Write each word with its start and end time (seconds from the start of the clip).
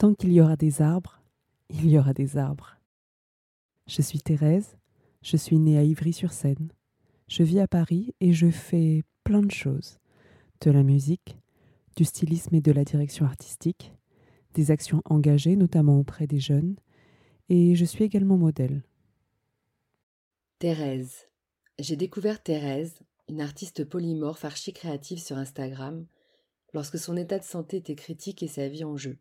Tant 0.00 0.14
qu'il 0.14 0.32
y 0.32 0.40
aura 0.40 0.56
des 0.56 0.80
arbres, 0.80 1.20
il 1.68 1.86
y 1.86 1.98
aura 1.98 2.14
des 2.14 2.38
arbres. 2.38 2.78
Je 3.86 4.00
suis 4.00 4.22
Thérèse, 4.22 4.78
je 5.20 5.36
suis 5.36 5.58
née 5.58 5.76
à 5.76 5.82
Ivry-sur-Seine. 5.82 6.72
Je 7.28 7.42
vis 7.42 7.60
à 7.60 7.68
Paris 7.68 8.14
et 8.18 8.32
je 8.32 8.50
fais 8.50 9.02
plein 9.24 9.42
de 9.42 9.50
choses. 9.50 9.98
De 10.62 10.70
la 10.70 10.84
musique, 10.84 11.36
du 11.96 12.06
stylisme 12.06 12.54
et 12.54 12.62
de 12.62 12.72
la 12.72 12.82
direction 12.82 13.26
artistique, 13.26 13.92
des 14.54 14.70
actions 14.70 15.02
engagées 15.04 15.54
notamment 15.54 15.98
auprès 15.98 16.26
des 16.26 16.40
jeunes, 16.40 16.76
et 17.50 17.74
je 17.74 17.84
suis 17.84 18.04
également 18.04 18.38
modèle. 18.38 18.82
Thérèse. 20.60 21.28
J'ai 21.78 21.96
découvert 21.96 22.42
Thérèse, 22.42 23.00
une 23.28 23.42
artiste 23.42 23.84
polymorphe 23.84 24.46
archi-créative 24.46 25.18
sur 25.18 25.36
Instagram, 25.36 26.06
lorsque 26.72 26.98
son 26.98 27.18
état 27.18 27.38
de 27.38 27.44
santé 27.44 27.76
était 27.76 27.96
critique 27.96 28.42
et 28.42 28.48
sa 28.48 28.66
vie 28.66 28.84
en 28.84 28.96
jeu. 28.96 29.18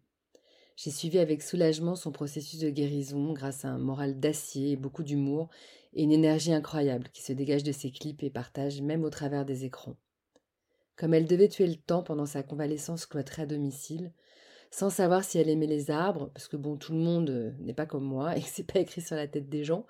J'ai 0.82 0.92
suivi 0.92 1.20
avec 1.20 1.42
soulagement 1.42 1.98
son 1.98 2.14
processus 2.14 2.62
de 2.62 2.70
guérison 2.70 3.34
grâce 3.34 3.66
à 3.66 3.68
un 3.68 3.78
moral 3.78 4.18
d'acier 4.18 4.72
et 4.72 4.76
beaucoup 4.78 5.04
d'humour 5.04 5.50
et 5.92 6.04
une 6.04 6.14
énergie 6.14 6.54
incroyable 6.54 7.10
qui 7.12 7.22
se 7.22 7.34
dégage 7.34 7.64
de 7.64 7.74
ses 7.74 7.92
clips 7.92 8.24
et 8.24 8.30
partage 8.30 8.82
même 8.82 9.04
au 9.04 9.10
travers 9.10 9.44
des 9.44 9.66
écrans. 9.66 9.98
Comme 10.96 11.14
elle 11.14 11.26
devait 11.26 11.50
tuer 11.50 11.68
le 11.68 11.76
temps 11.76 12.02
pendant 12.02 12.26
sa 12.26 12.44
convalescence 12.44 13.06
cloîtrée 13.06 13.42
à 13.42 13.46
domicile, 13.46 14.14
sans 14.72 14.90
savoir 14.90 15.26
si 15.26 15.38
elle 15.38 15.50
aimait 15.50 15.68
les 15.68 15.92
arbres, 15.92 16.32
parce 16.34 16.48
que 16.48 16.56
bon, 16.56 16.78
tout 16.78 16.94
le 16.94 17.00
monde 17.00 17.30
euh, 17.30 17.52
n'est 17.60 17.74
pas 17.74 17.86
comme 17.86 18.06
moi 18.06 18.34
et 18.38 18.42
que 18.42 18.48
c'est 18.48 18.64
pas 18.64 18.80
écrit 18.80 19.02
sur 19.02 19.18
la 19.18 19.28
tête 19.28 19.50
des 19.50 19.66
gens, 19.66 19.86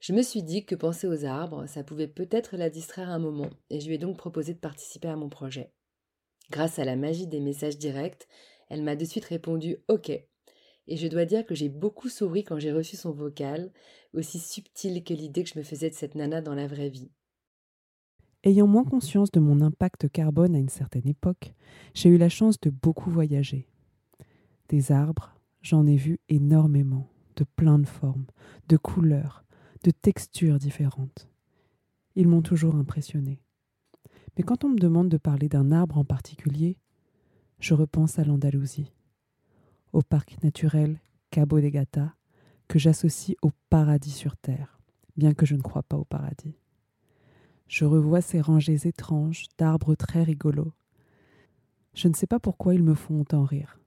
je 0.00 0.12
me 0.12 0.20
suis 0.20 0.42
dit 0.42 0.66
que 0.66 0.74
penser 0.74 1.06
aux 1.06 1.24
arbres, 1.24 1.64
ça 1.68 1.84
pouvait 1.84 2.06
peut-être 2.06 2.58
la 2.58 2.68
distraire 2.68 3.08
un 3.08 3.18
moment, 3.18 3.48
et 3.70 3.80
je 3.80 3.86
lui 3.86 3.94
ai 3.94 3.98
donc 3.98 4.18
proposé 4.18 4.52
de 4.52 4.58
participer 4.58 5.08
à 5.08 5.16
mon 5.16 5.30
projet. 5.30 5.72
Grâce 6.50 6.78
à 6.78 6.84
la 6.84 6.96
magie 6.96 7.26
des 7.26 7.40
messages 7.40 7.78
directs, 7.78 8.28
elle 8.68 8.82
m'a 8.82 8.96
de 8.96 9.06
suite 9.06 9.24
répondu 9.24 9.78
OK, 9.88 10.12
et 10.86 10.96
je 10.96 11.06
dois 11.06 11.24
dire 11.24 11.46
que 11.46 11.54
j'ai 11.54 11.68
beaucoup 11.68 12.08
souri 12.08 12.44
quand 12.44 12.58
j'ai 12.58 12.72
reçu 12.72 12.96
son 12.96 13.12
vocal, 13.12 13.72
aussi 14.12 14.38
subtil 14.38 15.02
que 15.02 15.14
l'idée 15.14 15.44
que 15.44 15.50
je 15.50 15.58
me 15.58 15.64
faisais 15.64 15.90
de 15.90 15.94
cette 15.94 16.14
nana 16.14 16.40
dans 16.40 16.54
la 16.54 16.66
vraie 16.66 16.90
vie. 16.90 17.10
Ayant 18.42 18.66
moins 18.66 18.84
conscience 18.84 19.30
de 19.30 19.40
mon 19.40 19.62
impact 19.62 20.10
carbone 20.10 20.54
à 20.54 20.58
une 20.58 20.68
certaine 20.68 21.08
époque, 21.08 21.54
j'ai 21.94 22.10
eu 22.10 22.18
la 22.18 22.28
chance 22.28 22.60
de 22.60 22.68
beaucoup 22.68 23.10
voyager. 23.10 23.68
Des 24.68 24.92
arbres, 24.92 25.34
j'en 25.62 25.86
ai 25.86 25.96
vu 25.96 26.20
énormément, 26.28 27.08
de 27.36 27.44
plein 27.44 27.78
de 27.78 27.86
formes, 27.86 28.26
de 28.68 28.76
couleurs, 28.76 29.44
de 29.82 29.90
textures 29.90 30.58
différentes. 30.58 31.28
Ils 32.16 32.28
m'ont 32.28 32.42
toujours 32.42 32.74
impressionné. 32.74 33.40
Mais 34.36 34.44
quand 34.44 34.64
on 34.64 34.68
me 34.68 34.78
demande 34.78 35.08
de 35.08 35.16
parler 35.16 35.48
d'un 35.48 35.72
arbre 35.72 35.96
en 35.96 36.04
particulier, 36.04 36.76
je 37.60 37.72
repense 37.72 38.18
à 38.18 38.24
l'Andalousie 38.24 38.92
au 39.94 40.02
parc 40.02 40.42
naturel 40.42 41.00
Cabo 41.30 41.60
de 41.60 41.68
Gata, 41.68 42.14
que 42.68 42.78
j'associe 42.78 43.36
au 43.42 43.50
paradis 43.70 44.10
sur 44.10 44.36
Terre, 44.36 44.78
bien 45.16 45.34
que 45.34 45.46
je 45.46 45.54
ne 45.54 45.62
crois 45.62 45.84
pas 45.84 45.96
au 45.96 46.04
paradis. 46.04 46.58
Je 47.68 47.84
revois 47.84 48.20
ces 48.20 48.40
rangées 48.40 48.86
étranges 48.86 49.46
d'arbres 49.56 49.94
très 49.94 50.22
rigolos. 50.22 50.72
Je 51.94 52.08
ne 52.08 52.14
sais 52.14 52.26
pas 52.26 52.40
pourquoi 52.40 52.74
ils 52.74 52.82
me 52.82 52.94
font 52.94 53.20
autant 53.20 53.44
rire. 53.44 53.78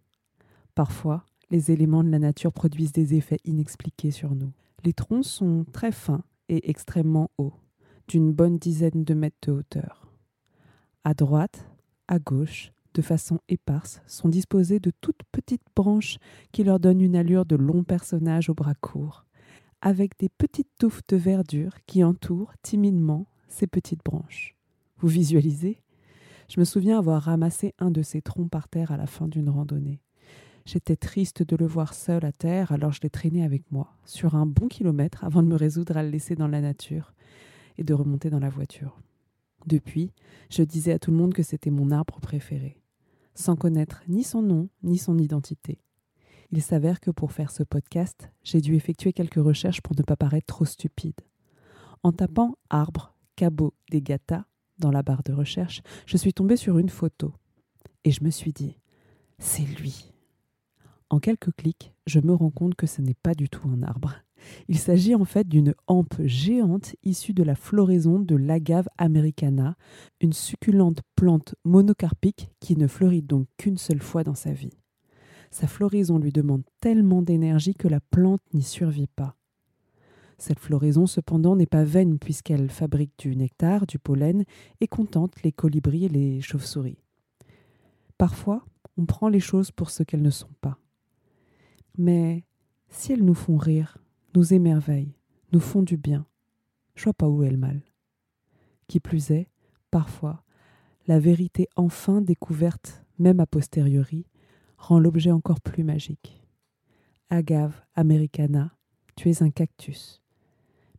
Parfois, 0.75 1.25
les 1.50 1.72
éléments 1.72 2.03
de 2.03 2.09
la 2.09 2.19
nature 2.19 2.53
produisent 2.53 2.94
des 2.94 3.16
effets 3.16 3.39
inexpliqués 3.44 4.12
sur 4.12 4.34
nous. 4.34 4.53
Les 4.84 4.94
troncs 4.94 5.25
sont 5.25 5.66
très 5.74 5.91
fins 5.91 6.24
et 6.50 6.69
extrêmement 6.69 7.31
hauts, 7.38 7.53
d'une 8.07 8.31
bonne 8.31 8.57
dizaine 8.57 9.03
de 9.03 9.13
mètres 9.13 9.38
de 9.41 9.51
hauteur. 9.51 10.07
À 11.03 11.13
droite, 11.13 11.69
à 12.07 12.19
gauche, 12.19 12.72
de 12.97 13.02
façon 13.03 13.40
éparse, 13.47 14.02
sont 14.08 14.28
disposées 14.28 14.80
de 14.80 14.91
toutes 15.02 15.22
petites 15.31 15.68
branches 15.75 16.18
qui 16.52 16.63
leur 16.63 16.80
donnent 16.80 17.02
une 17.02 17.16
allure 17.16 17.46
de 17.46 17.56
longs 17.56 17.84
personnages 17.84 18.50
aux 18.50 18.56
bras 18.56 18.74
courts, 18.74 19.25
avec 19.81 20.18
des 20.18 20.30
petites 20.30 20.72
touffes 20.80 21.06
de 21.07 21.16
verdure 21.16 21.75
qui 21.86 22.03
entourent 22.03 22.53
timidement 22.63 23.28
ces 23.47 23.68
petites 23.68 24.03
branches. 24.03 24.56
Vous 24.97 25.09
visualisez? 25.09 25.80
Je 26.50 26.59
me 26.59 26.66
souviens 26.66 26.97
avoir 26.97 27.22
ramassé 27.22 27.75
un 27.78 27.91
de 27.91 28.02
ces 28.02 28.24
troncs 28.24 28.50
par 28.50 28.68
terre 28.68 28.91
à 28.91 28.97
la 28.97 29.06
fin 29.06 29.28
d'une 29.28 29.50
randonnée. 29.50 30.02
J'étais 30.66 30.96
triste 30.96 31.44
de 31.44 31.56
le 31.56 31.68
voir 31.68 31.94
seul 31.94 32.25
à 32.25 32.31
terre, 32.31 32.72
alors 32.72 32.94
je 32.94 33.02
l'ai 33.03 33.12
traîné 33.12 33.44
avec 33.44 33.72
moi, 33.72 33.94
sur 34.06 34.34
un 34.34 34.47
bon 34.47 34.68
kilomètre 34.68 35.24
avant 35.24 35.44
de 35.44 35.47
me 35.47 35.56
résoudre 35.56 35.97
à 35.97 36.03
le 36.03 36.09
laisser 36.09 36.34
dans 36.34 36.47
la 36.47 36.62
nature 36.62 37.13
et 37.78 37.84
de 37.84 37.94
remonter 37.94 38.31
dans 38.31 38.40
la 38.40 38.50
voiture. 38.50 39.00
Depuis, 39.68 40.13
je 40.50 40.63
disais 40.63 40.94
à 40.94 41.00
tout 41.00 41.12
le 41.12 41.18
monde 41.18 41.36
que 41.36 41.44
c'était 41.44 41.69
mon 41.69 41.91
arbre 41.91 42.19
préféré 42.19 42.78
sans 43.38 43.56
connaître 43.56 44.03
ni 44.08 44.24
son 44.24 44.42
nom 44.42 44.70
ni 44.84 44.98
son 44.98 45.18
identité. 45.18 45.80
Il 46.52 46.62
s'avère 46.62 47.00
que 47.00 47.12
pour 47.12 47.31
faire 47.31 47.52
ce 47.52 47.64
podcast, 47.64 48.30
j'ai 48.44 48.62
dû 48.62 48.75
effectuer 48.75 49.14
quelques 49.14 49.36
recherches 49.36 49.81
pour 49.81 49.96
ne 49.98 50.03
pas 50.03 50.16
paraître 50.16 50.48
trop 50.48 50.66
stupide. 50.66 51.20
En 52.03 52.12
tapant 52.12 52.56
arbre, 52.70 53.14
cabot 53.36 53.74
des 53.92 54.02
gata 54.02 54.46
dans 54.80 54.92
la 54.92 55.03
barre 55.03 55.24
de 55.24 55.34
recherche, 55.34 55.81
je 56.06 56.18
suis 56.18 56.34
tombée 56.34 56.56
sur 56.56 56.78
une 56.78 56.90
photo. 56.90 57.34
Et 58.03 58.12
je 58.12 58.24
me 58.24 58.30
suis 58.30 58.53
dit, 58.53 58.80
c'est 59.40 59.64
lui. 59.64 60.14
En 61.09 61.19
quelques 61.19 61.56
clics, 61.56 61.94
je 62.06 62.19
me 62.19 62.34
rends 62.34 62.51
compte 62.51 62.75
que 62.75 62.88
ce 62.88 63.01
n'est 63.01 63.13
pas 63.13 63.34
du 63.34 63.50
tout 63.50 63.68
un 63.69 63.81
arbre. 63.84 64.16
Il 64.68 64.78
s'agit 64.78 65.16
en 65.16 65.25
fait 65.25 65.47
d'une 65.47 65.73
hampe 65.88 66.16
géante 66.23 66.95
issue 67.03 67.34
de 67.34 67.44
la 67.44 67.56
floraison 67.56 68.19
de 68.19 68.35
l'agave 68.35 68.88
americana, 68.97 69.75
une 70.22 70.34
succulente 70.34 71.01
plante 71.16 71.56
monocarpique 71.63 72.50
qui 72.59 72.75
ne 72.75 72.88
fleurit 72.88 73.22
donc 73.22 73.47
qu'une 73.57 73.78
seule 73.78 74.01
fois 74.01 74.23
dans 74.23 74.35
sa 74.35 74.51
vie. 74.51 74.78
Sa 75.50 75.68
floraison 75.68 76.19
lui 76.19 76.31
demande 76.31 76.63
tellement 76.81 77.22
d'énergie 77.22 77.74
que 77.74 77.88
la 77.88 78.01
plante 78.01 78.41
n'y 78.53 78.63
survit 78.63 79.07
pas. 79.07 79.35
Cette 80.38 80.59
floraison 80.59 81.07
cependant 81.07 81.56
n'est 81.56 81.66
pas 81.66 81.84
vaine 81.84 82.19
puisqu'elle 82.19 82.69
fabrique 82.69 83.18
du 83.18 83.36
nectar, 83.36 83.88
du 83.88 83.98
pollen 83.98 84.44
et 84.81 84.88
contente 84.88 85.42
les 85.44 85.51
colibris 85.51 86.06
et 86.06 86.10
les 86.10 86.42
chauves-souris. 86.42 87.00
Parfois, 88.18 88.63
on 88.98 89.06
prend 89.06 89.30
les 89.30 89.39
choses 89.39 89.71
pour 89.71 89.89
ce 89.89 90.03
qu'elles 90.03 90.21
ne 90.21 90.30
sont 90.30 90.53
pas. 90.62 90.77
Mais 91.98 92.46
si 92.90 93.14
elles 93.14 93.26
nous 93.26 93.34
font 93.34 93.58
rire, 93.58 93.98
nous 94.36 94.54
émerveillent, 94.54 95.16
nous 95.52 95.60
font 95.60 95.82
du 95.82 95.98
bien. 95.98 96.26
Je 96.96 97.06
vois 97.06 97.14
pas 97.14 97.28
où 97.28 97.44
est 97.44 97.50
le 97.50 97.58
mal. 97.58 97.82
Qui 98.88 99.00
plus 99.00 99.32
est, 99.32 99.50
parfois, 99.92 100.44
la 101.08 101.20
vérité 101.20 101.68
enfin 101.76 102.22
découverte, 102.22 103.04
même 103.18 103.40
a 103.40 103.46
posteriori, 103.46 104.26
rend 104.78 105.00
l'objet 105.00 105.32
encore 105.32 105.62
plus 105.62 105.84
magique. 105.84 106.44
Agave 107.30 107.82
americana, 107.96 108.78
tu 109.16 109.30
es 109.30 109.42
un 109.42 109.50
cactus, 109.50 110.22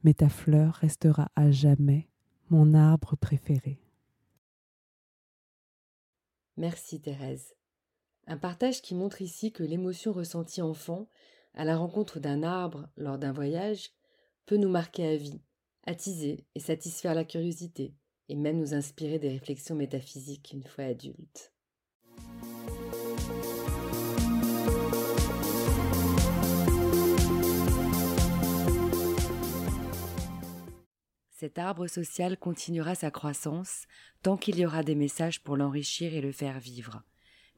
mais 0.03 0.15
ta 0.15 0.29
fleur 0.29 0.75
restera 0.75 1.31
à 1.37 1.51
jamais 1.51 2.09
mon 2.51 2.75
arbre 2.75 3.17
préféré. 3.17 3.81
Merci 6.57 7.01
Thérèse. 7.01 7.55
Un 8.31 8.37
partage 8.37 8.83
qui 8.83 8.95
montre 8.95 9.23
ici 9.23 9.53
que 9.53 9.63
l'émotion 9.63 10.13
ressentie 10.13 10.61
enfant 10.61 11.09
à 11.55 11.65
la 11.65 11.79
rencontre 11.79 12.21
d'un 12.21 12.43
arbre 12.43 12.87
lors 12.99 13.17
d'un 13.17 13.33
voyage 13.33 13.93
peut 14.45 14.59
nous 14.59 14.69
marquer 14.69 15.07
à 15.07 15.17
vie, 15.17 15.41
attiser 15.87 16.45
et 16.55 16.61
satisfaire 16.61 17.15
la 17.15 17.25
curiosité, 17.25 17.95
et 18.29 18.37
même 18.37 18.59
nous 18.59 18.75
inspirer 18.75 19.19
des 19.19 19.31
réflexions 19.31 19.75
métaphysiques 19.75 20.51
une 20.53 20.63
fois 20.63 20.85
adultes. 20.85 21.55
Cet 31.31 31.57
arbre 31.57 31.87
social 31.87 32.37
continuera 32.37 32.95
sa 32.95 33.11
croissance 33.11 33.87
tant 34.23 34.37
qu'il 34.37 34.59
y 34.59 34.67
aura 34.67 34.83
des 34.83 34.97
messages 34.97 35.43
pour 35.43 35.57
l'enrichir 35.57 36.13
et 36.13 36.21
le 36.21 36.33
faire 36.33 36.59
vivre. 36.59 37.03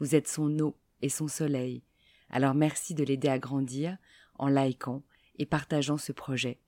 Vous 0.01 0.15
êtes 0.15 0.29
son 0.29 0.59
eau 0.59 0.77
et 1.03 1.09
son 1.09 1.29
soleil. 1.29 1.83
Alors 2.31 2.55
merci 2.55 2.95
de 2.95 3.05
l'aider 3.05 3.29
à 3.29 3.39
grandir 3.39 3.97
en 4.35 4.49
likant 4.49 5.03
et 5.39 5.47
partageant 5.47 5.99
ce 5.99 6.13
projet. 6.13 6.59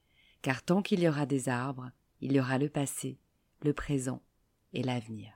Car 0.42 0.62
tant 0.62 0.82
qu'il 0.82 1.00
y 1.00 1.08
aura 1.08 1.24
des 1.24 1.48
arbres, 1.48 1.90
il 2.20 2.32
y 2.32 2.40
aura 2.40 2.58
le 2.58 2.68
passé, 2.68 3.18
le 3.62 3.72
présent 3.72 4.20
et 4.72 4.82
l'avenir. 4.82 5.32